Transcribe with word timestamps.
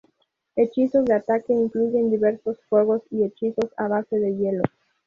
Hechizos 0.55 1.05
de 1.05 1.13
ataque 1.13 1.53
incluyen 1.53 2.09
diversos 2.09 2.57
fuego 2.67 3.03
y 3.11 3.23
hechizos 3.23 3.69
a 3.77 3.87
base 3.87 4.17
de 4.17 4.35
hielo. 4.35 4.63